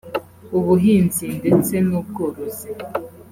[0.57, 2.69] ubuhinzi ndetse n’ubworozi